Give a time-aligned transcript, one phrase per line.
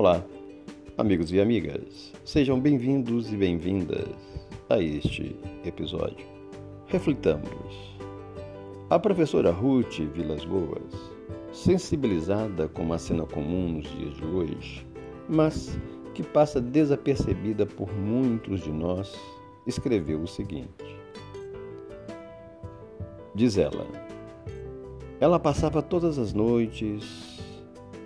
[0.00, 0.24] Olá,
[0.96, 4.08] amigos e amigas, sejam bem-vindos e bem-vindas
[4.70, 6.26] a este episódio.
[6.86, 7.98] Reflitamos.
[8.88, 10.94] A professora Ruth Vilas Boas,
[11.52, 14.86] sensibilizada com uma cena comum nos dias de hoje,
[15.28, 15.78] mas
[16.14, 19.14] que passa desapercebida por muitos de nós,
[19.66, 20.96] escreveu o seguinte:
[23.34, 23.86] Diz ela,
[25.20, 27.38] ela passava todas as noites,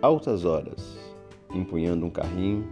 [0.00, 1.01] altas horas,
[1.54, 2.64] empunhando um carrinho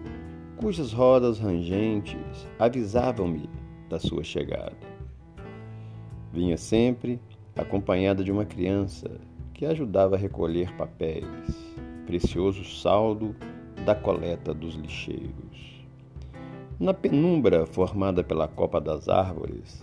[0.57, 3.49] cujas rodas rangentes avisavam-me
[3.89, 4.77] da sua chegada.
[6.33, 7.19] Vinha sempre
[7.57, 9.11] acompanhada de uma criança
[9.55, 11.27] que ajudava a recolher papéis,
[12.07, 13.35] precioso saldo
[13.85, 15.85] da coleta dos lixeiros.
[16.79, 19.83] Na penumbra formada pela copa das árvores,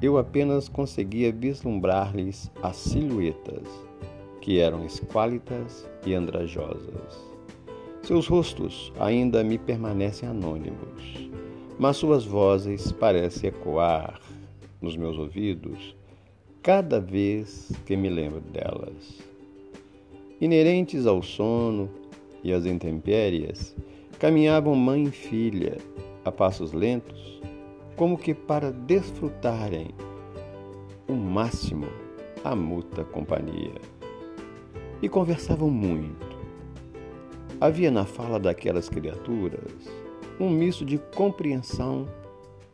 [0.00, 3.68] eu apenas conseguia vislumbrar-lhes as silhuetas,
[4.40, 7.31] que eram esquálitas e andrajosas.
[8.02, 11.30] Seus rostos ainda me permanecem anônimos,
[11.78, 14.20] mas suas vozes parecem ecoar
[14.80, 15.94] nos meus ouvidos
[16.64, 19.20] cada vez que me lembro delas.
[20.40, 21.88] Inerentes ao sono
[22.42, 23.72] e às intempéries,
[24.18, 25.78] caminhavam mãe e filha
[26.24, 27.40] a passos lentos,
[27.94, 29.90] como que para desfrutarem
[31.08, 31.86] o máximo
[32.42, 33.80] a mútua companhia.
[35.00, 36.31] E conversavam muito
[37.62, 39.88] Havia na fala daquelas criaturas
[40.40, 42.08] um misto de compreensão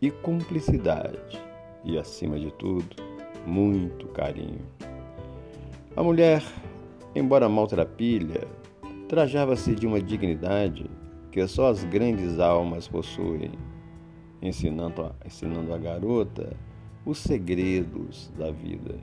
[0.01, 1.39] e cumplicidade,
[1.85, 2.97] e, acima de tudo,
[3.47, 4.65] muito carinho.
[5.95, 6.43] A mulher,
[7.15, 8.49] embora maltrapilha,
[9.07, 10.91] trajava-se de uma dignidade
[11.31, 13.53] que só as grandes almas possuem,
[14.41, 16.57] ensinando a, ensinando a garota
[17.05, 18.95] os segredos da vida.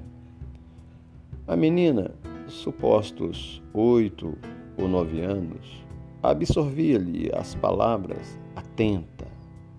[1.47, 2.09] A menina,
[2.47, 4.36] supostos oito
[4.78, 5.84] ou nove anos,
[6.22, 9.28] absorvia-lhe as palavras atenta,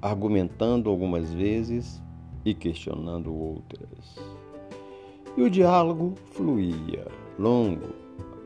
[0.01, 2.03] argumentando algumas vezes
[2.45, 4.17] e questionando outras.
[5.37, 7.07] E o diálogo fluía,
[7.39, 7.95] longo,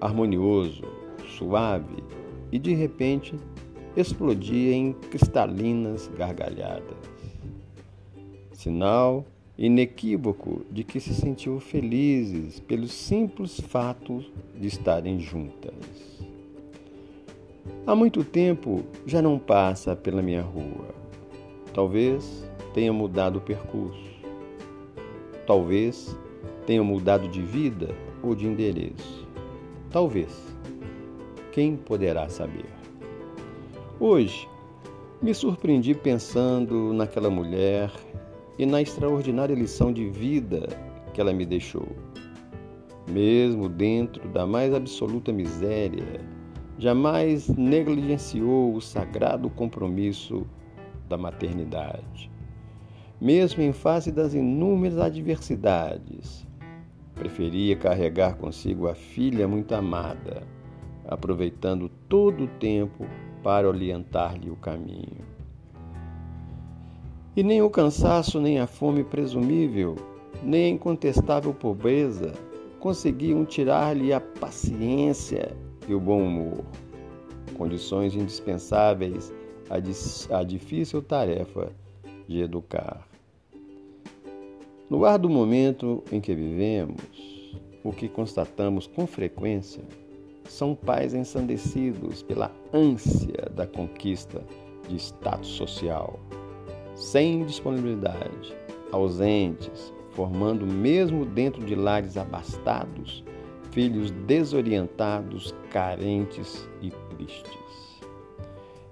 [0.01, 0.85] harmonioso,
[1.37, 2.03] suave,
[2.51, 3.37] e de repente
[3.97, 6.97] explodia em cristalinas gargalhadas.
[8.53, 9.25] Sinal
[9.61, 14.25] inequívoco de que se sentiam felizes pelo simples fato
[14.59, 15.75] de estarem juntas.
[17.91, 20.95] Há muito tempo já não passa pela minha rua.
[21.75, 24.15] Talvez tenha mudado o percurso.
[25.45, 26.17] Talvez
[26.67, 27.93] tenha mudado de vida
[28.23, 29.27] ou de endereço.
[29.91, 30.57] Talvez.
[31.51, 32.67] Quem poderá saber?
[33.99, 34.49] Hoje,
[35.21, 37.91] me surpreendi pensando naquela mulher
[38.57, 40.69] e na extraordinária lição de vida
[41.13, 41.89] que ela me deixou.
[43.11, 46.21] Mesmo dentro da mais absoluta miséria,
[46.81, 50.47] jamais negligenciou o sagrado compromisso
[51.07, 52.31] da maternidade.
[53.21, 56.47] Mesmo em face das inúmeras adversidades,
[57.15, 60.43] preferia carregar consigo a filha muito amada,
[61.07, 63.07] aproveitando todo o tempo
[63.43, 65.21] para orientar-lhe o caminho.
[67.37, 69.97] E nem o cansaço, nem a fome presumível,
[70.43, 72.33] nem a incontestável pobreza
[72.79, 75.55] conseguiam tirar-lhe a paciência
[75.91, 76.65] e o bom humor,
[77.59, 79.33] condições indispensáveis
[79.69, 81.73] à difícil tarefa
[82.29, 83.09] de educar.
[84.89, 89.83] No ar do momento em que vivemos, o que constatamos com frequência
[90.45, 94.45] são pais ensandecidos pela ânsia da conquista
[94.89, 96.21] de status social,
[96.95, 98.57] sem disponibilidade,
[98.93, 103.25] ausentes, formando mesmo dentro de lares abastados
[103.71, 108.01] filhos desorientados, carentes e tristes.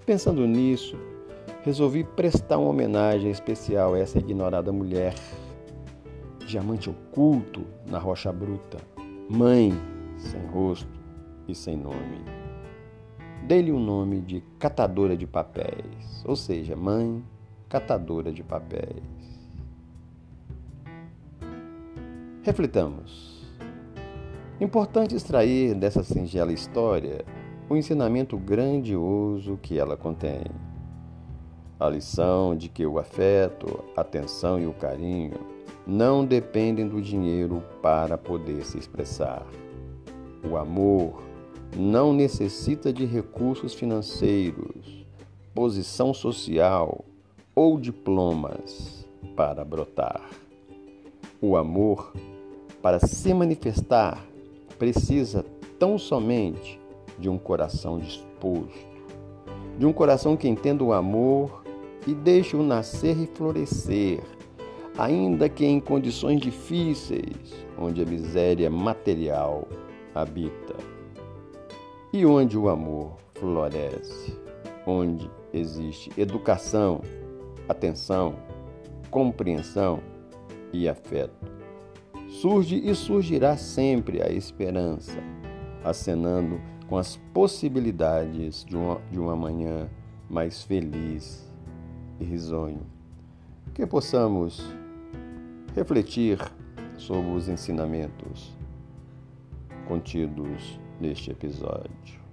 [0.06, 0.96] Pensando nisso,
[1.62, 5.14] resolvi prestar uma homenagem especial a essa ignorada mulher,
[6.46, 8.78] diamante oculto na rocha bruta,
[9.28, 9.72] mãe
[10.16, 10.88] sem rosto
[11.46, 12.24] e sem nome.
[13.46, 17.22] Dei-lhe o nome de catadora de papéis, ou seja, mãe
[17.68, 19.02] catadora de papéis.
[22.42, 23.37] Reflitamos.
[24.60, 27.24] Importante extrair dessa singela história
[27.70, 30.42] o ensinamento grandioso que ela contém.
[31.78, 35.38] A lição de que o afeto, a atenção e o carinho
[35.86, 39.46] não dependem do dinheiro para poder se expressar.
[40.42, 41.22] O amor
[41.76, 45.06] não necessita de recursos financeiros,
[45.54, 47.04] posição social
[47.54, 49.06] ou diplomas
[49.36, 50.28] para brotar.
[51.40, 52.12] O amor,
[52.82, 54.26] para se manifestar,
[54.78, 55.44] precisa
[55.78, 56.80] tão somente
[57.18, 58.86] de um coração disposto,
[59.78, 61.62] de um coração que entenda o amor
[62.06, 64.20] e deixe-o nascer e florescer,
[64.96, 69.66] ainda que em condições difíceis, onde a miséria material
[70.14, 70.76] habita.
[72.12, 74.36] E onde o amor floresce,
[74.86, 77.02] onde existe educação,
[77.68, 78.34] atenção,
[79.10, 80.00] compreensão
[80.72, 81.57] e afeto.
[82.28, 85.18] Surge e surgirá sempre a esperança,
[85.82, 89.88] acenando com as possibilidades de uma, de uma manhã
[90.28, 91.50] mais feliz
[92.20, 92.86] e risonho.
[93.74, 94.62] Que possamos
[95.74, 96.38] refletir
[96.98, 98.54] sobre os ensinamentos
[99.86, 102.27] contidos neste episódio.